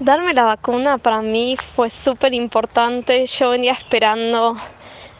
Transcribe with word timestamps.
Darme 0.00 0.32
la 0.32 0.44
vacuna 0.44 0.98
para 0.98 1.22
mí 1.22 1.56
fue 1.74 1.90
súper 1.90 2.32
importante. 2.32 3.26
Yo 3.26 3.50
venía 3.50 3.72
esperando 3.72 4.56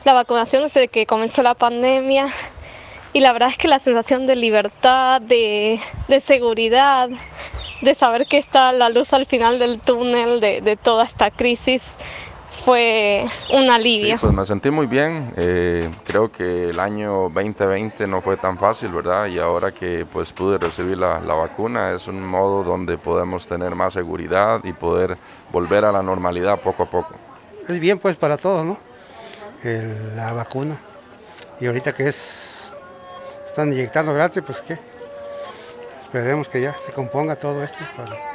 la 0.04 0.12
vacunación 0.12 0.62
desde 0.62 0.86
que 0.86 1.04
comenzó 1.04 1.42
la 1.42 1.54
pandemia 1.54 2.28
y 3.12 3.18
la 3.18 3.32
verdad 3.32 3.48
es 3.48 3.58
que 3.58 3.66
la 3.66 3.80
sensación 3.80 4.28
de 4.28 4.36
libertad, 4.36 5.20
de, 5.20 5.80
seguridad, 6.22 7.08
de 7.82 7.94
saber 7.96 8.28
que 8.28 8.38
está 8.38 8.70
la 8.70 8.88
luz 8.88 9.12
al 9.12 9.26
final 9.26 9.58
del 9.58 9.80
túnel 9.80 10.38
de, 10.38 10.60
de 10.60 10.76
toda 10.76 11.04
esta 11.04 11.32
crisis 11.32 11.82
fue 12.64 13.24
un 13.52 13.70
alivio. 13.70 14.14
Sí, 14.14 14.20
pues 14.20 14.32
me 14.32 14.44
sentí 14.44 14.70
muy 14.70 14.86
bien. 14.86 15.32
Eh, 15.36 15.90
creo 16.04 16.30
que 16.30 16.70
el 16.70 16.80
año 16.80 17.30
2020 17.30 18.06
no 18.06 18.20
fue 18.20 18.36
tan 18.36 18.58
fácil, 18.58 18.90
¿verdad? 18.90 19.26
Y 19.26 19.38
ahora 19.38 19.72
que 19.72 20.06
pues 20.10 20.32
pude 20.32 20.58
recibir 20.58 20.98
la, 20.98 21.20
la 21.20 21.34
vacuna 21.34 21.92
es 21.92 22.08
un 22.08 22.24
modo 22.24 22.64
donde 22.64 22.98
podemos 22.98 23.46
tener 23.46 23.74
más 23.74 23.92
seguridad 23.94 24.60
y 24.64 24.72
poder 24.72 25.16
volver 25.52 25.84
a 25.84 25.92
la 25.92 26.02
normalidad 26.02 26.60
poco 26.60 26.84
a 26.84 26.90
poco. 26.90 27.14
Es 27.68 27.78
bien 27.78 27.98
pues 27.98 28.16
para 28.16 28.36
todos, 28.36 28.64
¿no? 28.64 28.78
la 29.64 30.32
vacuna. 30.32 30.78
Y 31.60 31.66
ahorita 31.66 31.92
que 31.92 32.08
es 32.08 32.76
están 33.44 33.72
inyectando 33.72 34.14
gratis, 34.14 34.42
pues 34.46 34.60
qué. 34.62 34.78
Esperemos 36.08 36.48
que 36.48 36.62
ya 36.62 36.74
se 36.86 36.90
componga 36.90 37.36
todo 37.36 37.62
esto. 37.62 37.76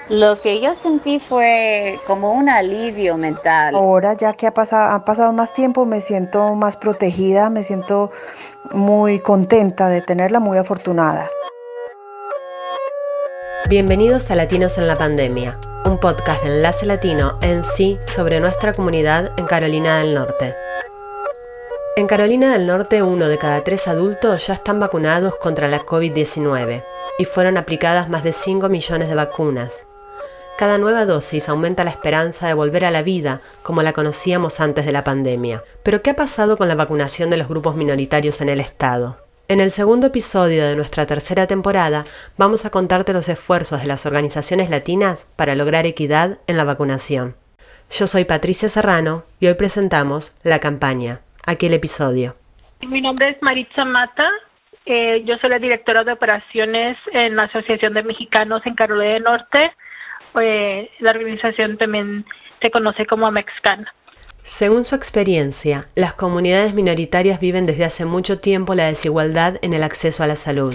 Lo 0.07 0.39
que 0.39 0.61
yo 0.61 0.75
sentí 0.75 1.19
fue 1.19 1.99
como 2.05 2.31
un 2.33 2.47
alivio 2.47 3.17
mental. 3.17 3.73
Ahora 3.73 4.15
ya 4.15 4.33
que 4.33 4.45
ha 4.45 4.53
pasado, 4.53 4.91
ha 4.91 5.03
pasado 5.03 5.33
más 5.33 5.51
tiempo, 5.55 5.83
me 5.83 5.99
siento 5.99 6.53
más 6.53 6.77
protegida, 6.77 7.49
me 7.49 7.63
siento 7.63 8.11
muy 8.73 9.19
contenta 9.21 9.89
de 9.89 10.03
tenerla, 10.03 10.39
muy 10.39 10.59
afortunada. 10.59 11.31
Bienvenidos 13.67 14.29
a 14.29 14.35
Latinos 14.35 14.77
en 14.77 14.85
la 14.85 14.95
Pandemia, 14.95 15.57
un 15.87 15.99
podcast 15.99 16.43
de 16.43 16.49
Enlace 16.49 16.85
Latino 16.85 17.39
en 17.41 17.63
sí 17.63 17.97
sobre 18.05 18.39
nuestra 18.39 18.73
comunidad 18.73 19.31
en 19.37 19.47
Carolina 19.47 19.97
del 19.97 20.13
Norte. 20.13 20.53
En 21.95 22.05
Carolina 22.05 22.51
del 22.51 22.67
Norte, 22.67 23.01
uno 23.01 23.27
de 23.27 23.39
cada 23.39 23.63
tres 23.63 23.87
adultos 23.87 24.45
ya 24.45 24.53
están 24.53 24.79
vacunados 24.79 25.37
contra 25.37 25.67
la 25.67 25.79
COVID-19 25.79 26.83
y 27.17 27.25
fueron 27.25 27.57
aplicadas 27.57 28.09
más 28.09 28.23
de 28.23 28.31
5 28.31 28.69
millones 28.69 29.09
de 29.09 29.15
vacunas. 29.15 29.85
Cada 30.57 30.77
nueva 30.77 31.05
dosis 31.05 31.49
aumenta 31.49 31.83
la 31.83 31.89
esperanza 31.89 32.47
de 32.47 32.53
volver 32.53 32.85
a 32.85 32.91
la 32.91 33.01
vida 33.01 33.41
como 33.63 33.81
la 33.81 33.93
conocíamos 33.93 34.59
antes 34.59 34.85
de 34.85 34.91
la 34.91 35.03
pandemia. 35.03 35.63
Pero 35.83 36.01
¿qué 36.01 36.11
ha 36.11 36.15
pasado 36.15 36.57
con 36.57 36.67
la 36.67 36.75
vacunación 36.75 37.29
de 37.29 37.37
los 37.37 37.47
grupos 37.47 37.75
minoritarios 37.75 38.39
en 38.39 38.49
el 38.49 38.59
Estado? 38.59 39.15
En 39.47 39.59
el 39.59 39.71
segundo 39.71 40.07
episodio 40.07 40.65
de 40.65 40.75
nuestra 40.75 41.05
tercera 41.05 41.47
temporada 41.47 42.05
vamos 42.37 42.65
a 42.65 42.69
contarte 42.69 43.13
los 43.13 43.29
esfuerzos 43.29 43.81
de 43.81 43.87
las 43.87 44.05
organizaciones 44.05 44.69
latinas 44.69 45.27
para 45.35 45.55
lograr 45.55 45.85
equidad 45.85 46.39
en 46.47 46.55
la 46.55 46.63
vacunación. 46.63 47.35
Yo 47.91 48.07
soy 48.07 48.23
Patricia 48.23 48.69
Serrano 48.69 49.23
y 49.39 49.47
hoy 49.47 49.55
presentamos 49.55 50.35
La 50.43 50.59
Campaña, 50.59 51.19
aquel 51.45 51.73
episodio. 51.73 52.35
Mi 52.87 53.01
nombre 53.01 53.31
es 53.31 53.41
Maritza 53.41 53.83
Mata, 53.85 54.29
eh, 54.85 55.23
yo 55.25 55.37
soy 55.37 55.49
la 55.49 55.59
directora 55.59 56.03
de 56.03 56.11
operaciones 56.11 56.97
en 57.11 57.35
la 57.35 57.43
Asociación 57.43 57.93
de 57.93 58.03
Mexicanos 58.03 58.61
en 58.65 58.75
Carolina 58.75 59.13
del 59.13 59.23
Norte 59.23 59.71
eh, 60.41 60.89
la 60.99 61.11
organización 61.11 61.77
también 61.77 62.25
se 62.61 62.71
conoce 62.71 63.05
como 63.05 63.29
Mexcan. 63.31 63.85
Según 64.41 64.83
su 64.83 64.95
experiencia, 64.95 65.85
las 65.95 66.13
comunidades 66.13 66.73
minoritarias 66.73 67.39
viven 67.39 67.65
desde 67.65 67.85
hace 67.85 68.05
mucho 68.05 68.39
tiempo 68.39 68.75
la 68.75 68.87
desigualdad 68.87 69.55
en 69.61 69.73
el 69.73 69.83
acceso 69.83 70.23
a 70.23 70.27
la 70.27 70.35
salud. 70.35 70.73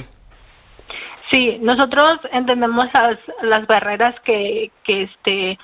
Sí, 1.31 1.59
nosotros 1.61 2.21
entendemos 2.33 2.87
las, 2.95 3.19
las 3.43 3.67
barreras 3.67 4.15
que, 4.25 4.71
que 4.85 5.03
este 5.03 5.59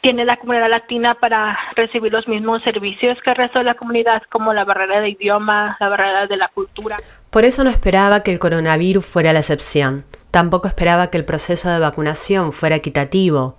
tiene 0.00 0.24
la 0.24 0.36
comunidad 0.36 0.68
latina 0.68 1.14
para 1.14 1.56
recibir 1.76 2.12
los 2.12 2.26
mismos 2.28 2.62
servicios 2.62 3.18
que 3.22 3.30
el 3.30 3.36
resto 3.36 3.60
de 3.60 3.64
la 3.64 3.74
comunidad, 3.74 4.22
como 4.30 4.52
la 4.52 4.64
barrera 4.64 5.00
de 5.00 5.10
idioma, 5.10 5.76
la 5.78 5.88
barrera 5.88 6.26
de 6.26 6.36
la 6.36 6.48
cultura. 6.48 6.96
Por 7.32 7.46
eso 7.46 7.64
no 7.64 7.70
esperaba 7.70 8.22
que 8.22 8.30
el 8.30 8.38
coronavirus 8.38 9.06
fuera 9.06 9.32
la 9.32 9.38
excepción. 9.38 10.04
Tampoco 10.30 10.68
esperaba 10.68 11.06
que 11.06 11.16
el 11.16 11.24
proceso 11.24 11.70
de 11.70 11.78
vacunación 11.78 12.52
fuera 12.52 12.76
equitativo. 12.76 13.56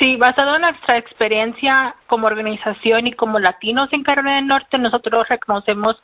Sí, 0.00 0.16
basado 0.16 0.56
en 0.56 0.62
nuestra 0.62 0.98
experiencia 0.98 1.94
como 2.08 2.26
organización 2.26 3.06
y 3.06 3.12
como 3.12 3.38
latinos 3.38 3.88
en 3.92 4.02
Carolina 4.02 4.34
del 4.34 4.48
Norte, 4.48 4.76
nosotros 4.78 5.28
reconocemos 5.28 6.02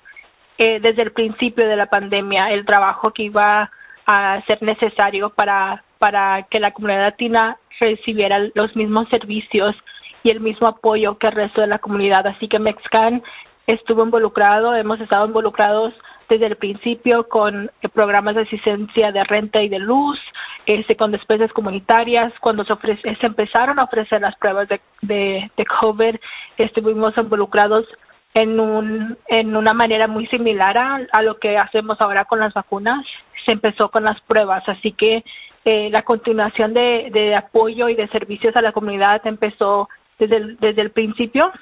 eh, 0.59 0.79
desde 0.79 1.03
el 1.03 1.11
principio 1.11 1.67
de 1.67 1.75
la 1.75 1.87
pandemia 1.87 2.53
el 2.53 2.65
trabajo 2.65 3.13
que 3.13 3.25
iba 3.25 3.69
a 4.07 4.41
ser 4.47 4.63
necesario 4.63 5.31
para, 5.31 5.83
para 5.99 6.45
que 6.45 6.61
la 6.61 6.71
comunidad 6.71 7.01
latina 7.01 7.57
recibiera 7.81 8.39
los 8.55 8.77
mismos 8.77 9.09
servicios 9.09 9.75
y 10.23 10.31
el 10.31 10.39
mismo 10.39 10.69
apoyo 10.69 11.19
que 11.19 11.27
el 11.27 11.33
resto 11.33 11.63
de 11.63 11.67
la 11.67 11.81
comunidad. 11.81 12.29
Así 12.29 12.47
que 12.47 12.61
Mexcan 12.61 13.25
estuvo 13.67 14.05
involucrado, 14.05 14.77
hemos 14.77 15.01
estado 15.01 15.27
involucrados 15.27 15.93
desde 16.33 16.47
el 16.47 16.57
principio 16.57 17.29
con 17.29 17.71
programas 17.93 18.35
de 18.35 18.43
asistencia 18.43 19.13
de 19.13 19.23
renta 19.25 19.63
y 19.63 19.69
de 19.69 19.79
luz, 19.79 20.19
este, 20.65 20.97
con 20.97 21.11
despensa 21.11 21.47
comunitarias, 21.49 22.33
cuando 22.41 22.65
se, 22.65 22.75
se 22.97 23.27
empezaron 23.27 23.79
a 23.79 23.85
ofrecer 23.85 24.23
las 24.23 24.35
pruebas 24.37 24.67
de, 24.69 24.81
de, 25.03 25.65
COVID, 25.67 26.17
estuvimos 26.57 27.17
involucrados 27.19 27.87
en, 28.33 28.59
un, 28.59 29.19
en 29.29 29.57
una 29.57 29.75
manera 29.75 30.07
muy 30.07 30.27
similar 30.29 30.79
a, 30.79 31.23
lo 31.23 31.39
que 31.39 31.59
hacemos 31.59 32.01
ahora 32.01 32.25
con 32.25 32.41
las 32.41 32.55
vacunas. 32.55 33.05
Se 33.45 33.53
empezó 33.53 33.91
con 33.91 34.05
las 34.05 34.19
pruebas, 34.23 34.67
así 34.69 34.93
que 34.93 35.25
eh, 35.67 35.91
la 35.91 36.03
continuación 36.03 36.73
de, 36.73 37.11
de 37.13 37.35
apoyo 37.35 37.91
y 37.91 37.95
de 37.95 38.09
servicios 38.09 38.57
a 38.57 38.63
la 38.63 38.73
comunidad 38.73 39.21
empezó 39.27 39.89
desde 40.19 40.81
el 40.81 40.91
principio 40.93 41.53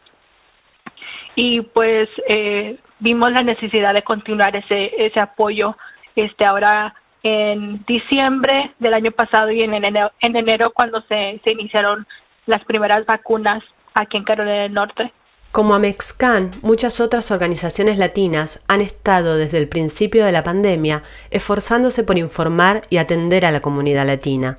y 1.34 1.60
pues 1.60 2.08
eh, 2.28 2.78
vimos 2.98 3.32
la 3.32 3.42
necesidad 3.42 3.94
de 3.94 4.02
continuar 4.02 4.56
ese 4.56 4.92
ese 4.98 5.20
apoyo 5.20 5.76
este 6.16 6.44
ahora 6.44 6.94
en 7.22 7.84
diciembre 7.86 8.72
del 8.78 8.94
año 8.94 9.10
pasado 9.10 9.50
y 9.50 9.62
en 9.62 9.74
enero, 9.74 10.10
en 10.20 10.36
enero 10.36 10.72
cuando 10.72 11.02
se, 11.02 11.40
se 11.44 11.52
iniciaron 11.52 12.06
las 12.46 12.64
primeras 12.64 13.04
vacunas 13.06 13.62
aquí 13.94 14.16
en 14.16 14.24
Carolina 14.24 14.62
del 14.62 14.72
Norte. 14.74 15.12
Como 15.52 15.74
Amexcan, 15.74 16.52
muchas 16.62 17.00
otras 17.00 17.30
organizaciones 17.32 17.98
latinas 17.98 18.60
han 18.68 18.80
estado 18.80 19.36
desde 19.36 19.58
el 19.58 19.68
principio 19.68 20.24
de 20.24 20.32
la 20.32 20.44
pandemia 20.44 21.02
esforzándose 21.30 22.04
por 22.04 22.18
informar 22.18 22.82
y 22.88 22.98
atender 22.98 23.44
a 23.44 23.50
la 23.50 23.60
comunidad 23.60 24.06
latina. 24.06 24.58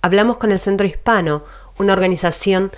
Hablamos 0.00 0.36
con 0.36 0.52
el 0.52 0.60
Centro 0.60 0.86
Hispano, 0.86 1.44
una 1.78 1.92
organización 1.92 2.70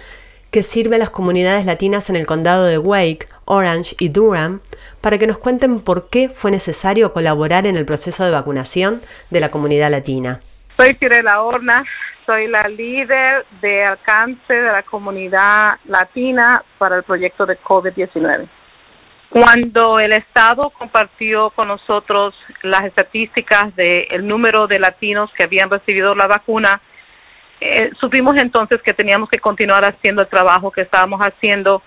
que 0.54 0.62
sirve 0.62 0.94
a 0.94 0.98
las 1.00 1.10
comunidades 1.10 1.66
latinas 1.66 2.10
en 2.10 2.14
el 2.14 2.26
condado 2.26 2.64
de 2.66 2.78
Wake, 2.78 3.26
Orange 3.44 3.96
y 3.98 4.08
Durham 4.08 4.60
para 5.00 5.18
que 5.18 5.26
nos 5.26 5.36
cuenten 5.36 5.80
por 5.80 6.08
qué 6.08 6.28
fue 6.28 6.52
necesario 6.52 7.12
colaborar 7.12 7.66
en 7.66 7.76
el 7.76 7.84
proceso 7.84 8.24
de 8.24 8.30
vacunación 8.30 9.00
de 9.30 9.40
la 9.40 9.50
comunidad 9.50 9.90
latina. 9.90 10.38
Soy 10.76 10.94
Firela 10.94 11.42
Horna, 11.42 11.84
soy 12.24 12.46
la 12.46 12.68
líder 12.68 13.44
de 13.60 13.82
alcance 13.82 14.54
de 14.54 14.70
la 14.70 14.84
comunidad 14.84 15.80
latina 15.86 16.62
para 16.78 16.98
el 16.98 17.02
proyecto 17.02 17.46
de 17.46 17.58
COVID-19. 17.58 18.46
Cuando 19.30 19.98
el 19.98 20.12
Estado 20.12 20.70
compartió 20.70 21.50
con 21.50 21.66
nosotros 21.66 22.32
las 22.62 22.84
estadísticas 22.84 23.74
del 23.74 24.24
número 24.24 24.68
de 24.68 24.78
latinos 24.78 25.32
que 25.36 25.42
habían 25.42 25.68
recibido 25.68 26.14
la 26.14 26.28
vacuna, 26.28 26.80
eh, 27.60 27.90
supimos 28.00 28.36
entonces 28.36 28.82
que 28.82 28.92
teníamos 28.92 29.28
que 29.28 29.38
continuar 29.38 29.84
haciendo 29.84 30.22
el 30.22 30.28
trabajo 30.28 30.70
que 30.70 30.82
estábamos 30.82 31.20
haciendo 31.20 31.82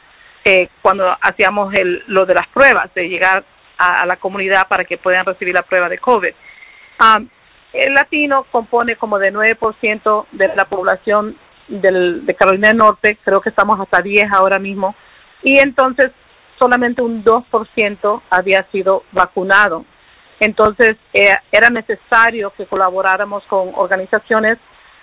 eh, 0.45 0.69
cuando 0.81 1.16
hacíamos 1.22 1.73
el, 1.73 2.03
lo 2.07 2.25
de 2.25 2.33
las 2.33 2.47
pruebas, 2.47 2.94
de 2.94 3.09
llegar 3.09 3.44
a, 3.77 4.06
la 4.06 4.16
comunidad 4.16 4.67
para 4.67 4.85
que 4.85 4.97
puedan 4.97 5.25
recibir 5.25 5.53
la 5.53 5.61
prueba 5.61 5.89
de 5.89 6.00
COVID. 6.00 6.33
el 7.73 7.94
latino 7.94 8.45
compone 8.51 8.95
como 8.95 9.19
de 9.19 9.33
9% 9.33 10.25
de 10.31 10.56
la 10.56 10.66
población 10.66 11.38
del, 11.68 12.25
de 12.25 12.36
Carolina 12.36 12.69
del 12.69 12.77
Norte, 12.77 13.18
creo 13.24 13.41
que 13.41 13.50
estamos 13.50 13.80
hasta 13.80 14.01
10 14.01 14.31
ahora 14.31 14.57
mismo, 14.57 14.95
y 15.44 15.59
entonces 15.59 16.12
solamente 16.57 17.01
un 17.01 17.24
2% 17.24 18.21
había 18.30 18.63
sido 18.71 19.03
vacunado. 19.12 19.86
Entonces 20.39 20.97
eh, 21.13 21.36
era 21.51 21.69
necesario 21.69 22.51
que 22.56 22.65
colaboráramos 22.65 23.44
con 23.45 23.71
organizaciones 23.75 24.57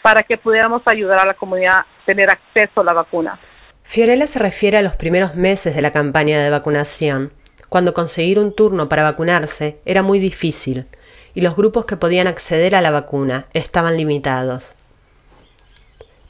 para 0.05 0.23
que 0.23 0.37
pudiéramos 0.37 0.83
ayudar 0.85 1.19
a 1.21 1.25
la 1.25 1.33
comunidad 1.33 1.79
a 1.79 1.87
tener 2.05 2.29
acceso 2.29 2.83
a 2.83 2.85
la 2.85 2.93
vacuna. 2.93 3.41
Fiorella 3.85 4.27
se 4.27 4.39
refiere 4.39 4.77
a 4.77 4.83
los 4.83 4.97
primeros 4.97 5.35
meses 5.35 5.75
de 5.75 5.81
la 5.81 5.93
campaña 5.93 6.43
de 6.43 6.51
vacunación, 6.51 7.33
cuando 7.71 7.95
conseguir 7.95 8.39
un 8.39 8.55
turno 8.55 8.91
para 8.91 9.03
vacunarse 9.03 9.79
era 9.87 10.03
muy 10.03 10.19
difícil 10.19 10.85
y 11.33 11.41
los 11.41 11.56
grupos 11.56 11.87
que 11.87 11.97
podían 11.97 12.27
acceder 12.27 12.75
a 12.75 12.83
la 12.83 12.91
vacuna 12.91 13.47
estaban 13.55 13.97
limitados. 13.97 14.75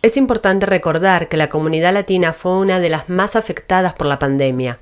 Es 0.03 0.17
importante 0.17 0.67
recordar 0.67 1.29
que 1.29 1.37
la 1.37 1.49
comunidad 1.49 1.94
latina 1.94 2.32
fue 2.32 2.53
una 2.59 2.79
de 2.79 2.91
las 2.91 3.09
más 3.09 3.35
afectadas 3.35 3.93
por 3.94 4.06
la 4.06 4.20
pandemia. 4.20 4.79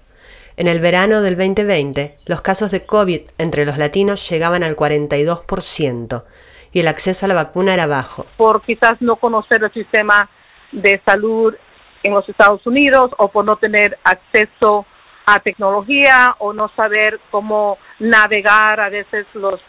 En 0.58 0.68
el 0.68 0.80
verano 0.80 1.22
del 1.22 1.38
2020, 1.38 2.18
los 2.26 2.42
casos 2.42 2.70
de 2.70 2.84
COVID 2.84 3.22
entre 3.38 3.64
los 3.64 3.78
latinos 3.78 4.28
llegaban 4.28 4.62
al 4.62 4.76
42%, 4.76 6.24
y 6.72 6.80
el 6.80 6.88
acceso 6.88 7.26
a 7.26 7.28
la 7.28 7.34
vacuna 7.34 7.74
era 7.74 7.86
bajo. 7.86 8.26
Por 8.36 8.62
quizás 8.62 9.00
no 9.00 9.16
conocer 9.16 9.62
el 9.62 9.72
sistema 9.72 10.28
de 10.72 11.00
salud 11.04 11.54
en 12.02 12.14
los 12.14 12.28
Estados 12.28 12.66
Unidos 12.66 13.12
o 13.18 13.28
por 13.28 13.44
no 13.44 13.56
tener 13.56 13.98
acceso 14.04 14.86
a 15.26 15.38
tecnología 15.38 16.34
o 16.38 16.52
no 16.52 16.68
saber 16.74 17.20
cómo 17.30 17.78
navegar 18.00 18.80
a 18.80 18.88
veces 18.88 19.26
los 19.34 19.60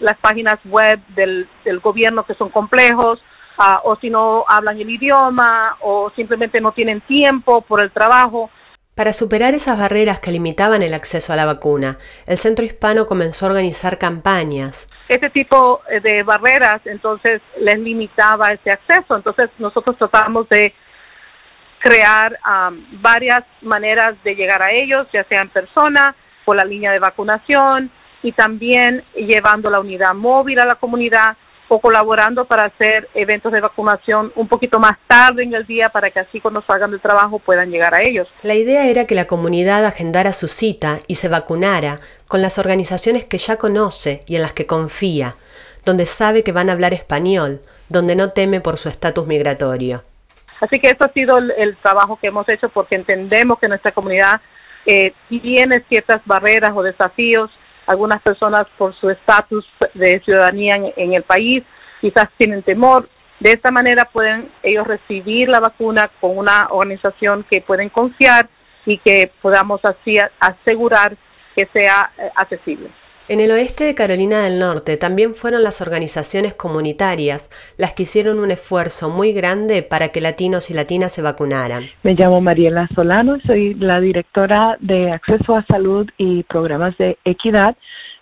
las 0.00 0.18
páginas 0.18 0.58
web 0.64 0.98
del, 1.14 1.46
gobierno 1.80 2.26
que 2.26 2.34
son 2.34 2.48
complejos 2.48 3.20
ah, 3.58 3.80
o 3.84 3.94
si 3.96 4.10
no 4.10 4.44
hablan 4.48 4.80
el 4.80 4.90
idioma 4.90 5.76
o 5.82 6.10
simplemente 6.16 6.60
no 6.60 6.72
tienen 6.72 7.00
tiempo 7.02 7.60
por 7.60 7.80
el 7.80 7.92
trabajo. 7.92 8.50
Para 8.96 9.12
superar 9.12 9.54
esas 9.54 9.78
barreras 9.78 10.18
que 10.18 10.32
limitaban 10.32 10.82
el 10.82 10.94
acceso 10.94 11.32
a 11.32 11.36
la 11.36 11.46
vacuna, 11.46 11.98
el 12.26 12.38
Centro 12.38 12.64
Hispano 12.64 13.06
comenzó 13.06 13.46
a 13.46 13.50
organizar 13.50 13.98
campañas. 13.98 14.88
Este 15.10 15.28
tipo 15.28 15.82
eh, 15.90 15.98
de 15.98 16.22
barreras 16.22 16.80
entonces 16.84 17.42
les 17.58 17.80
limitaba 17.80 18.52
ese 18.52 18.70
acceso, 18.70 19.16
entonces 19.16 19.50
nosotros 19.58 19.98
tratamos 19.98 20.48
de 20.48 20.72
crear 21.80 22.38
varias 22.92 23.42
maneras 23.60 24.14
de 24.22 24.36
llegar 24.36 24.62
a 24.62 24.70
ellos, 24.70 25.08
ya 25.12 25.24
sea 25.24 25.40
en 25.40 25.48
persona, 25.48 26.14
por 26.44 26.54
la 26.54 26.64
línea 26.64 26.92
de 26.92 27.00
vacunación 27.00 27.90
y 28.22 28.30
también 28.30 29.02
llevando 29.16 29.68
la 29.68 29.80
unidad 29.80 30.14
móvil 30.14 30.60
a 30.60 30.64
la 30.64 30.76
comunidad 30.76 31.36
o 31.72 31.80
colaborando 31.80 32.46
para 32.46 32.64
hacer 32.64 33.08
eventos 33.14 33.52
de 33.52 33.60
vacunación 33.60 34.32
un 34.34 34.48
poquito 34.48 34.80
más 34.80 34.98
tarde 35.06 35.44
en 35.44 35.54
el 35.54 35.64
día 35.66 35.88
para 35.88 36.10
que 36.10 36.18
así 36.18 36.40
cuando 36.40 36.62
salgan 36.62 36.90
del 36.90 37.00
trabajo 37.00 37.38
puedan 37.38 37.70
llegar 37.70 37.94
a 37.94 38.02
ellos. 38.02 38.26
La 38.42 38.56
idea 38.56 38.88
era 38.88 39.06
que 39.06 39.14
la 39.14 39.26
comunidad 39.26 39.86
agendara 39.86 40.32
su 40.32 40.48
cita 40.48 40.98
y 41.06 41.14
se 41.14 41.28
vacunara 41.28 42.00
con 42.26 42.42
las 42.42 42.58
organizaciones 42.58 43.24
que 43.24 43.38
ya 43.38 43.56
conoce 43.56 44.18
y 44.26 44.34
en 44.34 44.42
las 44.42 44.52
que 44.52 44.66
confía, 44.66 45.36
donde 45.84 46.06
sabe 46.06 46.42
que 46.42 46.50
van 46.50 46.70
a 46.70 46.72
hablar 46.72 46.92
español, 46.92 47.60
donde 47.88 48.16
no 48.16 48.32
teme 48.32 48.60
por 48.60 48.76
su 48.76 48.88
estatus 48.88 49.28
migratorio. 49.28 50.02
Así 50.60 50.80
que 50.80 50.88
esto 50.88 51.04
ha 51.04 51.12
sido 51.12 51.38
el, 51.38 51.76
trabajo 51.76 52.18
que 52.20 52.26
hemos 52.26 52.48
hecho 52.48 52.68
porque 52.68 52.96
entendemos 52.96 53.60
que 53.60 53.68
nuestra 53.68 53.92
comunidad 53.92 54.40
eh, 54.86 55.12
tiene 55.28 55.84
ciertas 55.88 56.20
barreras 56.24 56.72
o 56.74 56.82
desafíos. 56.82 57.48
Algunas 57.90 58.22
personas 58.22 58.68
por 58.78 58.94
su 58.94 59.10
estatus 59.10 59.66
de 59.94 60.20
ciudadanía 60.20 60.76
en, 60.76 61.12
el 61.12 61.24
país 61.24 61.64
quizás 62.00 62.26
tienen 62.38 62.62
temor. 62.62 63.08
De 63.40 63.50
esta 63.50 63.72
manera 63.72 64.04
pueden 64.04 64.48
ellos 64.62 64.86
recibir 64.86 65.48
la 65.48 65.58
vacuna 65.58 66.08
con 66.20 66.38
una 66.38 66.68
organización 66.70 67.44
que 67.50 67.60
pueden 67.60 67.88
confiar 67.88 68.48
y 68.86 68.98
que 68.98 69.32
podamos 69.42 69.84
así 69.84 70.20
asegurar 70.38 71.16
que 71.56 71.66
sea 71.72 72.12
eh, 72.16 72.30
accesible. 72.36 72.92
En 73.32 73.38
el 73.38 73.52
oeste 73.52 73.84
de 73.84 73.94
Carolina 73.94 74.42
del 74.42 74.58
Norte 74.58 74.96
también 74.96 75.34
fueron 75.34 75.62
las 75.62 75.80
organizaciones 75.80 76.52
comunitarias 76.54 77.48
las 77.78 77.92
que 77.92 78.02
hicieron 78.02 78.40
un 78.40 78.50
esfuerzo 78.50 79.08
muy 79.08 79.32
grande 79.32 79.84
para 79.84 80.08
que 80.08 80.20
latinos 80.20 80.68
y 80.68 80.74
latinas 80.74 81.12
se 81.12 81.22
vacunaran. 81.22 81.84
Me 82.02 82.14
llamo 82.14 82.40
Mariela 82.40 82.88
Solano, 82.92 83.38
soy 83.46 83.74
la 83.74 84.00
directora 84.00 84.76
de 84.80 85.12
Acceso 85.12 85.54
a 85.54 85.64
Salud 85.66 86.10
y 86.18 86.42
Programas 86.42 86.98
de 86.98 87.18
Equidad 87.24 87.76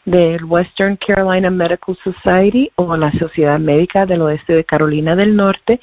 del 0.05 0.45
Western 0.45 0.99
Carolina 0.99 1.49
Medical 1.49 1.97
Society 2.05 2.71
o 2.75 2.95
la 2.95 3.11
Sociedad 3.13 3.59
Médica 3.59 4.05
del 4.05 4.21
Oeste 4.21 4.53
de 4.53 4.65
Carolina 4.65 5.17
del 5.17 5.35
Norte 5.35 5.81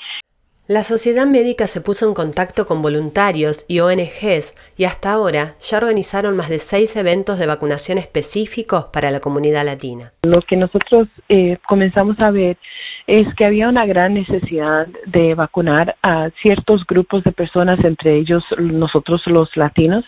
la 0.67 0.83
sociedad 0.83 1.27
médica 1.27 1.67
se 1.67 1.79
puso 1.79 2.07
en 2.07 2.15
contacto 2.15 2.65
con 2.65 2.81
voluntarios 2.81 3.65
y 3.67 3.81
ONGs 3.81 4.55
y 4.75 4.85
hasta 4.85 5.11
ahora 5.11 5.53
ya 5.61 5.77
organizaron 5.77 6.35
más 6.35 6.49
de 6.49 6.57
seis 6.57 6.95
eventos 6.95 7.37
de 7.37 7.45
vacunación 7.45 7.99
específicos 7.99 8.85
para 8.85 9.11
la 9.11 9.19
comunidad 9.19 9.63
latina. 9.63 10.11
Lo 10.23 10.41
que 10.41 10.55
nosotros 10.57 11.07
eh, 11.29 11.59
comenzamos 11.67 12.19
a 12.19 12.31
ver 12.31 12.57
es 13.07 13.27
que 13.35 13.45
había 13.45 13.69
una 13.69 13.85
gran 13.85 14.15
necesidad 14.15 14.87
de 15.05 15.35
vacunar 15.35 15.95
a 16.01 16.29
ciertos 16.41 16.85
grupos 16.87 17.23
de 17.23 17.31
personas, 17.31 17.79
entre 17.83 18.17
ellos 18.17 18.43
nosotros 18.57 19.21
los 19.27 19.55
latinos, 19.55 20.03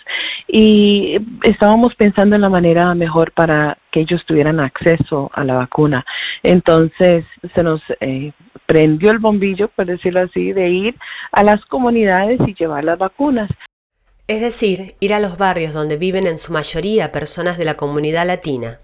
y 0.48 1.18
estábamos 1.44 1.94
pensando 1.96 2.36
en 2.36 2.42
la 2.42 2.50
manera 2.50 2.94
mejor 2.96 3.32
para 3.34 3.78
que 3.92 4.02
ellos 4.02 4.24
tuvieran 4.26 4.60
acceso 4.60 5.30
a 5.34 5.44
la 5.44 5.56
vacuna. 5.56 6.06
Entonces 6.42 7.26
se 7.54 7.64
nos 7.64 7.82
eh, 8.00 8.32
prendió 8.66 9.12
el 9.12 9.20
bombillo, 9.20 9.68
por 9.70 9.86
decirlo 9.86 10.22
así, 10.22 10.52
de 10.54 10.70
ir 10.70 10.96
a 11.32 11.44
las 11.44 11.64
comunidades 11.66 12.40
y 12.48 12.56
llevar 12.56 12.84
las 12.84 12.98
vacunas. 12.98 13.50
Es 14.28 14.42
decir, 14.42 14.96
ir 15.00 15.14
a 15.14 15.20
los 15.20 15.38
barrios 15.38 15.74
donde 15.74 15.98
viven 15.98 16.28
en 16.28 16.38
su 16.38 16.52
mayoría 16.52 17.12
personas 17.12 17.58
de 17.58 17.66
la 17.66 17.76
comunidad 17.76 18.26
latina. 18.26 18.80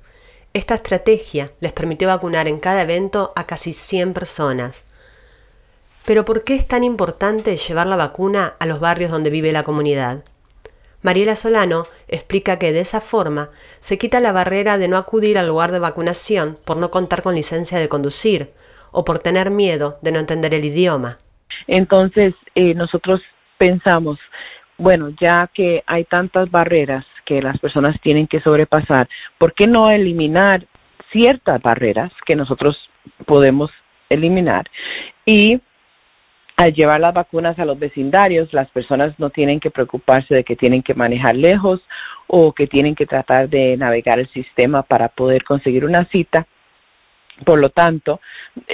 Esta 0.53 0.75
estrategia 0.75 1.49
les 1.61 1.73
permitió 1.73 2.09
vacunar 2.09 2.47
en 2.47 2.59
cada 2.59 2.83
evento 2.83 3.33
a 3.35 3.45
casi 3.47 3.73
100 3.73 4.13
personas. 4.13 4.85
Pero 6.05 6.25
¿por 6.25 6.43
qué 6.43 6.53
es 6.53 6.67
tan 6.67 6.83
importante 6.83 7.57
llevar 7.57 7.87
la 7.87 7.95
vacuna 7.95 8.53
a 8.59 8.67
los 8.67 8.79
barrios 8.79 9.09
donde 9.09 9.31
vive 9.31 9.51
la 9.51 9.63
comunidad? 9.63 10.23
Mariela 11.01 11.35
Solano 11.35 11.85
explica 12.07 12.59
que 12.59 12.71
de 12.71 12.81
esa 12.81 13.01
forma 13.01 13.49
se 13.79 13.97
quita 13.97 14.19
la 14.19 14.31
barrera 14.31 14.77
de 14.77 14.87
no 14.87 14.97
acudir 14.97 15.39
al 15.39 15.47
lugar 15.47 15.71
de 15.71 15.79
vacunación 15.79 16.57
por 16.65 16.77
no 16.77 16.91
contar 16.91 17.23
con 17.23 17.33
licencia 17.33 17.79
de 17.79 17.89
conducir, 17.89 18.51
o 18.93 19.03
por 19.03 19.19
tener 19.19 19.49
miedo 19.49 19.97
de 20.01 20.11
no 20.11 20.19
entender 20.19 20.53
el 20.53 20.63
idioma. 20.63 21.17
Entonces, 21.67 22.35
eh, 22.53 22.75
nosotros 22.75 23.21
pensamos, 23.57 24.19
bueno, 24.77 25.09
ya 25.19 25.49
que 25.53 25.83
hay 25.87 26.05
tantas 26.05 26.49
barreras 26.51 27.05
que 27.25 27.41
las 27.41 27.59
personas 27.59 27.99
tienen 28.01 28.27
que 28.27 28.41
sobrepasar, 28.41 29.07
¿por 29.37 29.53
qué 29.53 29.67
no 29.67 29.89
eliminar 29.89 30.65
ciertas 31.11 31.61
barreras 31.61 32.11
que 32.25 32.35
nosotros 32.35 32.77
podemos 33.25 33.71
eliminar? 34.09 34.69
Y 35.25 35.61
al 36.55 36.73
llevar 36.73 36.99
las 36.99 37.13
vacunas 37.13 37.57
a 37.57 37.65
los 37.65 37.79
vecindarios, 37.79 38.53
las 38.53 38.69
personas 38.69 39.17
no 39.17 39.29
tienen 39.29 39.59
que 39.59 39.71
preocuparse 39.71 40.35
de 40.35 40.43
que 40.43 40.55
tienen 40.55 40.83
que 40.83 40.93
manejar 40.93 41.35
lejos 41.35 41.81
o 42.27 42.53
que 42.53 42.67
tienen 42.67 42.95
que 42.95 43.05
tratar 43.05 43.49
de 43.49 43.75
navegar 43.77 44.19
el 44.19 44.29
sistema 44.29 44.83
para 44.83 45.09
poder 45.09 45.43
conseguir 45.43 45.85
una 45.85 46.05
cita, 46.05 46.47
por 47.45 47.59
lo 47.59 47.69
tanto, 47.69 48.21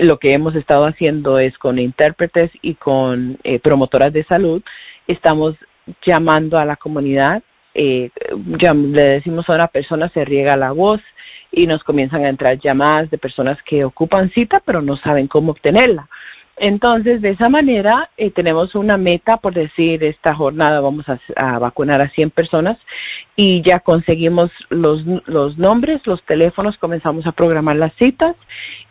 lo 0.01 0.19
que 0.19 0.33
hemos 0.33 0.55
estado 0.55 0.85
haciendo 0.85 1.39
es 1.39 1.57
con 1.57 1.79
intérpretes 1.79 2.51
y 2.61 2.75
con 2.75 3.37
eh, 3.43 3.59
promotoras 3.59 4.11
de 4.11 4.25
salud, 4.25 4.61
estamos 5.07 5.55
llamando 6.05 6.57
a 6.57 6.65
la 6.65 6.75
comunidad, 6.75 7.41
eh, 7.81 8.11
le 8.73 9.03
decimos 9.03 9.49
a 9.49 9.53
una 9.53 9.67
persona, 9.67 10.09
se 10.09 10.25
riega 10.25 10.57
la 10.57 10.73
voz 10.73 10.99
y 11.49 11.65
nos 11.65 11.81
comienzan 11.83 12.25
a 12.25 12.29
entrar 12.29 12.59
llamadas 12.59 13.09
de 13.09 13.17
personas 13.17 13.57
que 13.63 13.85
ocupan 13.85 14.29
cita 14.31 14.61
pero 14.65 14.81
no 14.81 14.97
saben 14.97 15.27
cómo 15.27 15.51
obtenerla. 15.53 16.09
Entonces, 16.57 17.21
de 17.21 17.29
esa 17.29 17.47
manera, 17.47 18.09
eh, 18.17 18.31
tenemos 18.31 18.75
una 18.75 18.97
meta, 18.97 19.37
por 19.37 19.53
decir, 19.53 20.03
esta 20.03 20.35
jornada 20.35 20.81
vamos 20.81 21.05
a, 21.07 21.57
vacunar 21.57 22.01
a 22.01 22.09
100 22.09 22.31
personas 22.31 22.77
y 23.37 23.61
ya 23.65 23.79
conseguimos 23.79 24.51
los, 24.67 25.05
los 25.25 25.57
nombres, 25.57 26.05
los 26.05 26.21
teléfonos, 26.25 26.77
comenzamos 26.79 27.25
a 27.27 27.31
programar 27.31 27.77
las 27.77 27.93
citas 27.93 28.35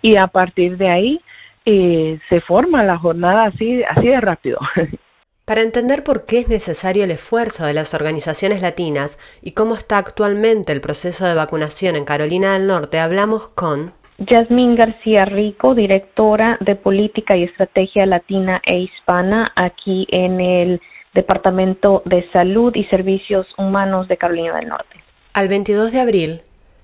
y 0.01 0.17
a 0.17 0.29
partir 0.29 0.79
de 0.79 0.89
ahí 0.89 1.21
eh, 1.67 2.19
se 2.31 2.41
forma 2.41 2.85
la 2.85 2.97
jornada 2.97 3.45
así, 3.45 3.83
así 3.83 4.07
de 4.07 4.21
rápido. 4.23 4.59
Para 5.49 5.63
entender 5.63 6.05
por 6.05 6.27
qué 6.27 6.41
es 6.41 6.49
necesario 6.51 7.05
el 7.05 7.11
esfuerzo 7.11 7.65
de 7.65 7.73
las 7.73 7.95
organizaciones 7.95 8.61
latinas 8.61 9.19
y 9.41 9.53
cómo 9.53 9.77
está 9.77 9.97
actualmente 9.97 10.73
el 10.73 10.83
proceso 10.83 11.25
de 11.25 11.35
vacunación 11.35 11.97
en 11.97 12.05
Carolina 12.05 12.53
del 12.53 12.67
Norte, 12.67 12.99
hablamos 12.99 13.49
con 13.49 13.93
Yasmín 14.19 14.77
García 14.77 15.25
Rico, 15.25 15.75
directora 15.75 16.59
de 16.61 16.77
Política 16.77 17.35
y 17.35 17.45
Estrategia 17.45 18.05
Latina 18.05 18.61
e 18.67 18.81
Hispana 18.81 19.51
aquí 19.57 20.07
en 20.11 20.39
el 20.39 20.83
Departamento 21.15 22.03
de 22.05 22.31
Salud 22.31 22.77
y 22.77 22.85
Servicios 22.85 23.47
Humanos 23.57 24.07
de 24.07 24.19
Carolina 24.19 24.55
del 24.57 24.69
Norte. 24.69 25.01
Al 25.33 25.49
22 25.49 25.93
de 25.93 26.01
abril, 26.01 26.43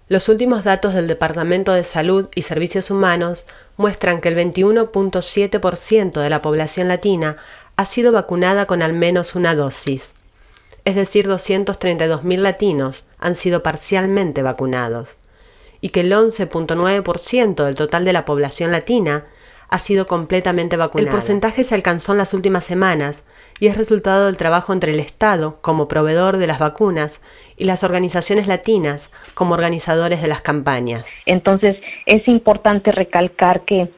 los 0.08 0.28
últimos 0.28 0.64
datos 0.64 0.94
del 0.94 1.06
Departamento 1.06 1.72
de 1.72 1.82
Salud 1.82 2.28
y 2.34 2.42
Servicios 2.42 2.90
Humanos 2.90 3.46
muestran 3.76 4.20
que 4.20 4.28
el 4.28 4.36
21.7% 4.36 6.20
de 6.20 6.30
la 6.30 6.42
población 6.42 6.88
latina 6.88 7.36
ha 7.76 7.84
sido 7.84 8.12
vacunada 8.12 8.66
con 8.66 8.82
al 8.82 8.92
menos 8.92 9.34
una 9.34 9.54
dosis. 9.54 10.14
Es 10.84 10.96
decir, 10.96 11.26
232.000 11.26 12.38
latinos 12.38 13.06
han 13.18 13.34
sido 13.34 13.62
parcialmente 13.62 14.42
vacunados 14.42 15.16
y 15.80 15.90
que 15.90 16.00
el 16.00 16.12
11.9% 16.12 17.64
del 17.64 17.74
total 17.74 18.04
de 18.04 18.12
la 18.12 18.24
población 18.24 18.72
latina 18.72 19.24
ha 19.68 19.78
sido 19.78 20.06
completamente 20.06 20.76
vacunada. 20.76 21.08
El 21.08 21.14
porcentaje 21.14 21.64
se 21.64 21.74
alcanzó 21.74 22.12
en 22.12 22.18
las 22.18 22.34
últimas 22.34 22.64
semanas 22.64 23.24
y 23.60 23.66
es 23.66 23.76
resultado 23.76 24.26
del 24.26 24.36
trabajo 24.36 24.72
entre 24.72 24.92
el 24.92 25.00
Estado, 25.00 25.58
como 25.62 25.88
proveedor 25.88 26.36
de 26.36 26.46
las 26.46 26.58
vacunas, 26.58 27.20
y 27.56 27.64
las 27.64 27.84
organizaciones 27.84 28.46
latinas, 28.46 29.10
como 29.34 29.54
organizadores 29.54 30.22
de 30.22 30.28
las 30.28 30.42
campañas. 30.42 31.12
Entonces, 31.26 31.76
es 32.06 32.26
importante 32.28 32.92
recalcar 32.92 33.64
que 33.64 33.90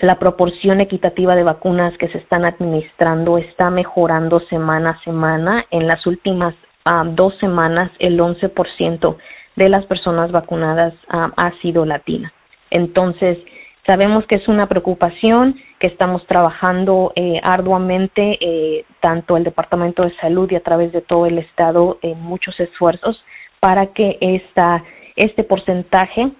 la 0.00 0.18
proporción 0.18 0.80
equitativa 0.80 1.34
de 1.34 1.42
vacunas 1.42 1.96
que 1.98 2.08
se 2.08 2.18
están 2.18 2.44
administrando 2.44 3.38
está 3.38 3.70
mejorando 3.70 4.40
semana 4.48 4.90
a 4.90 5.04
semana. 5.04 5.66
En 5.70 5.86
las 5.86 6.06
últimas 6.06 6.54
ah, 6.84 7.04
dos 7.06 7.36
semanas, 7.38 7.90
el 7.98 8.18
11% 8.18 9.16
de 9.56 9.68
las 9.68 9.84
personas 9.86 10.32
vacunadas 10.32 10.94
ha 11.08 11.52
sido 11.60 11.84
latina. 11.84 12.32
Entonces, 12.70 13.38
Sabemos 13.86 14.24
que 14.26 14.36
es 14.36 14.46
una 14.46 14.68
preocupación, 14.68 15.56
que 15.78 15.88
estamos 15.88 16.24
trabajando 16.26 17.12
eh, 17.16 17.40
arduamente, 17.42 18.38
eh, 18.40 18.84
tanto 19.00 19.36
el 19.36 19.44
Departamento 19.44 20.04
de 20.04 20.14
Salud 20.16 20.50
y 20.50 20.54
a 20.54 20.62
través 20.62 20.92
de 20.92 21.00
todo 21.00 21.26
el 21.26 21.38
Estado, 21.38 21.98
en 22.02 22.20
muchos 22.20 22.60
esfuerzos 22.60 23.20
para 23.58 23.86
que 23.88 24.18
esta, 24.20 24.84
este 25.16 25.44
porcentaje 25.44 26.30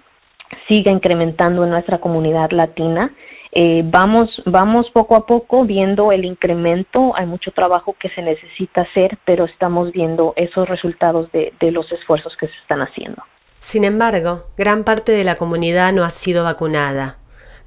siga 0.67 0.91
incrementando 0.91 1.63
en 1.63 1.71
nuestra 1.71 1.97
comunidad 1.97 2.51
latina. 2.51 3.11
Eh, 3.53 3.81
vamos, 3.83 4.29
vamos 4.45 4.89
poco 4.93 5.15
a 5.15 5.25
poco 5.25 5.65
viendo 5.65 6.11
el 6.11 6.23
incremento, 6.23 7.13
hay 7.15 7.25
mucho 7.25 7.51
trabajo 7.51 7.95
que 7.99 8.09
se 8.09 8.21
necesita 8.21 8.81
hacer, 8.81 9.17
pero 9.25 9.45
estamos 9.45 9.91
viendo 9.91 10.33
esos 10.37 10.69
resultados 10.69 11.29
de, 11.33 11.53
de 11.59 11.71
los 11.71 11.91
esfuerzos 11.91 12.33
que 12.39 12.47
se 12.47 12.55
están 12.61 12.81
haciendo. 12.81 13.21
Sin 13.59 13.83
embargo, 13.83 14.45
gran 14.57 14.83
parte 14.83 15.11
de 15.11 15.23
la 15.23 15.35
comunidad 15.35 15.91
no 15.91 16.03
ha 16.03 16.11
sido 16.11 16.45
vacunada, 16.45 17.17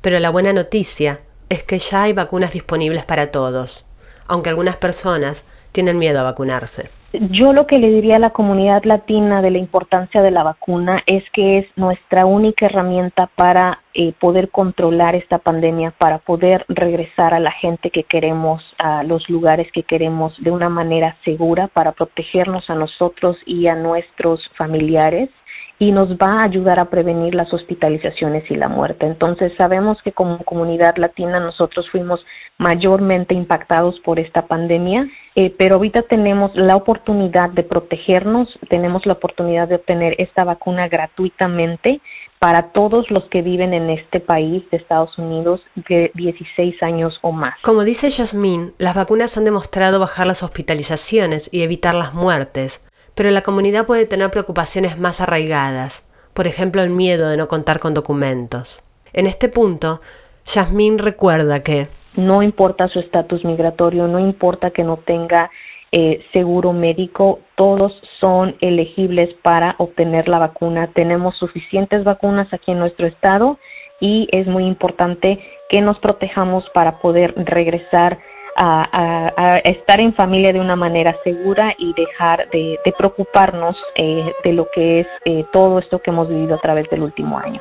pero 0.00 0.18
la 0.20 0.30
buena 0.30 0.52
noticia 0.52 1.20
es 1.50 1.62
que 1.62 1.78
ya 1.78 2.04
hay 2.04 2.12
vacunas 2.12 2.52
disponibles 2.52 3.04
para 3.04 3.30
todos, 3.30 3.86
aunque 4.26 4.48
algunas 4.48 4.76
personas 4.76 5.44
tienen 5.74 5.98
miedo 5.98 6.20
a 6.20 6.22
vacunarse. 6.22 6.88
Yo 7.12 7.52
lo 7.52 7.66
que 7.66 7.78
le 7.78 7.90
diría 7.90 8.16
a 8.16 8.18
la 8.18 8.30
comunidad 8.30 8.82
latina 8.84 9.42
de 9.42 9.50
la 9.50 9.58
importancia 9.58 10.22
de 10.22 10.30
la 10.30 10.42
vacuna 10.42 11.02
es 11.06 11.22
que 11.32 11.58
es 11.58 11.66
nuestra 11.76 12.26
única 12.26 12.66
herramienta 12.66 13.28
para 13.36 13.80
eh, 13.92 14.12
poder 14.18 14.50
controlar 14.50 15.14
esta 15.14 15.38
pandemia, 15.38 15.92
para 15.92 16.18
poder 16.18 16.64
regresar 16.68 17.34
a 17.34 17.38
la 17.38 17.52
gente 17.52 17.90
que 17.90 18.02
queremos, 18.04 18.62
a 18.78 19.04
los 19.04 19.28
lugares 19.28 19.70
que 19.72 19.84
queremos 19.84 20.32
de 20.38 20.50
una 20.50 20.68
manera 20.68 21.16
segura, 21.24 21.68
para 21.68 21.92
protegernos 21.92 22.68
a 22.68 22.74
nosotros 22.74 23.36
y 23.46 23.68
a 23.68 23.74
nuestros 23.74 24.40
familiares 24.56 25.30
y 25.78 25.90
nos 25.90 26.10
va 26.10 26.40
a 26.40 26.44
ayudar 26.44 26.78
a 26.78 26.86
prevenir 26.86 27.34
las 27.34 27.52
hospitalizaciones 27.52 28.48
y 28.50 28.54
la 28.54 28.68
muerte. 28.68 29.06
Entonces 29.06 29.52
sabemos 29.56 29.98
que 30.02 30.12
como 30.12 30.38
comunidad 30.38 30.96
latina 30.96 31.40
nosotros 31.40 31.88
fuimos 31.90 32.24
mayormente 32.58 33.34
impactados 33.34 33.98
por 34.00 34.18
esta 34.18 34.46
pandemia, 34.46 35.08
eh, 35.34 35.52
pero 35.58 35.76
ahorita 35.76 36.02
tenemos 36.02 36.54
la 36.54 36.76
oportunidad 36.76 37.50
de 37.50 37.64
protegernos, 37.64 38.48
tenemos 38.68 39.04
la 39.06 39.14
oportunidad 39.14 39.68
de 39.68 39.76
obtener 39.76 40.14
esta 40.18 40.44
vacuna 40.44 40.88
gratuitamente 40.88 42.00
para 42.38 42.72
todos 42.72 43.10
los 43.10 43.24
que 43.30 43.42
viven 43.42 43.74
en 43.74 43.90
este 43.90 44.20
país 44.20 44.62
de 44.70 44.76
Estados 44.76 45.16
Unidos 45.18 45.60
de 45.88 46.12
16 46.14 46.82
años 46.82 47.18
o 47.22 47.32
más. 47.32 47.54
Como 47.62 47.84
dice 47.84 48.10
Yasmín, 48.10 48.74
las 48.78 48.94
vacunas 48.94 49.36
han 49.36 49.44
demostrado 49.44 49.98
bajar 49.98 50.26
las 50.26 50.42
hospitalizaciones 50.42 51.48
y 51.52 51.62
evitar 51.62 51.94
las 51.94 52.14
muertes, 52.14 52.80
pero 53.14 53.30
la 53.30 53.42
comunidad 53.42 53.86
puede 53.86 54.06
tener 54.06 54.30
preocupaciones 54.30 54.98
más 54.98 55.20
arraigadas, 55.20 56.06
por 56.34 56.46
ejemplo 56.46 56.82
el 56.82 56.90
miedo 56.90 57.28
de 57.28 57.36
no 57.36 57.48
contar 57.48 57.80
con 57.80 57.94
documentos. 57.94 58.82
En 59.12 59.26
este 59.26 59.48
punto, 59.48 60.00
Yasmín 60.44 60.98
recuerda 60.98 61.62
que 61.62 61.88
no 62.16 62.42
importa 62.42 62.88
su 62.88 63.00
estatus 63.00 63.44
migratorio, 63.44 64.06
no 64.06 64.18
importa 64.18 64.70
que 64.70 64.84
no 64.84 64.98
tenga 64.98 65.50
eh, 65.92 66.24
seguro 66.32 66.72
médico, 66.72 67.40
todos 67.54 67.92
son 68.18 68.56
elegibles 68.60 69.32
para 69.42 69.76
obtener 69.78 70.28
la 70.28 70.40
vacuna. 70.40 70.88
Tenemos 70.92 71.36
suficientes 71.36 72.02
vacunas 72.02 72.52
aquí 72.52 72.72
en 72.72 72.80
nuestro 72.80 73.06
estado 73.06 73.58
y 74.00 74.28
es 74.32 74.48
muy 74.48 74.64
importante 74.66 75.38
que 75.68 75.80
nos 75.80 75.98
protejamos 76.00 76.68
para 76.70 76.98
poder 76.98 77.34
regresar 77.36 78.18
a, 78.56 79.60
estar 79.64 80.00
en 80.00 80.14
familia 80.14 80.52
de 80.52 80.60
una 80.60 80.76
manera 80.76 81.14
segura 81.24 81.74
y 81.78 81.92
dejar 81.94 82.48
de, 82.50 82.78
preocuparnos 82.96 83.76
eh, 83.96 84.32
de 84.44 84.52
lo 84.52 84.68
que 84.72 85.00
es 85.00 85.08
eh, 85.24 85.44
todo 85.52 85.78
esto 85.78 86.00
que 86.00 86.10
hemos 86.10 86.28
vivido 86.28 86.54
a 86.54 86.58
través 86.58 86.88
del 86.90 87.02
último 87.02 87.38
año. 87.38 87.60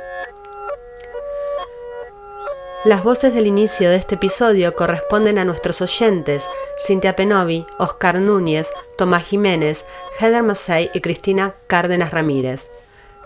Las 2.85 3.05
voces 3.05 3.33
del 3.33 3.47
inicio 3.47 3.91
de 3.91 3.95
este 3.95 4.17
episodio 4.17 4.75
corresponden 4.75 5.39
a 5.39 5.45
nuestros 5.45 5.81
oyentes, 5.83 6.43
Cintia 6.85 7.15
Penovi, 7.15 7.65
Oscar 7.79 8.17
Núñez, 8.17 8.69
Tomás 8.99 9.23
Jiménez, 9.23 9.85
Heather 10.19 10.43
Massey 10.43 10.91
y 10.93 11.01
Cristina 11.01 11.55
Cárdenas 11.69 12.11
Ramírez. 12.11 12.69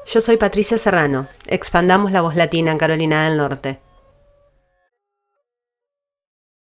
Yo 0.05 0.21
soy 0.21 0.37
Patricia 0.37 0.77
Serrano. 0.77 1.27
Expandamos 1.47 2.13
la 2.13 2.21
voz 2.21 2.37
latina 2.37 2.71
en 2.71 2.77
Carolina 2.77 3.25
del 3.25 3.39
Norte. 3.39 3.81